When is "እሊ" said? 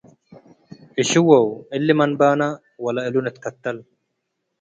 1.75-1.87